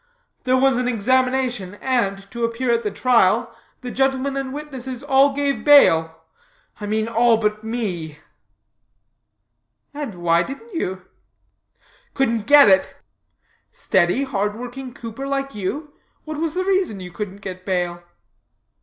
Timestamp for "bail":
5.63-6.23, 17.63-18.01